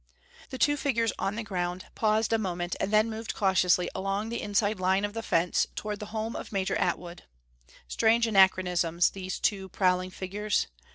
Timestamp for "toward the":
5.75-6.07